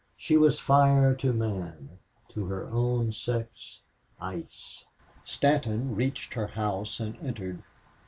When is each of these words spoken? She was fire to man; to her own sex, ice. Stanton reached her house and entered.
She 0.17 0.35
was 0.35 0.57
fire 0.59 1.13
to 1.17 1.31
man; 1.31 1.99
to 2.29 2.45
her 2.45 2.67
own 2.71 3.11
sex, 3.13 3.81
ice. 4.19 4.83
Stanton 5.23 5.95
reached 5.95 6.33
her 6.33 6.47
house 6.47 6.99
and 6.99 7.15
entered. 7.17 7.61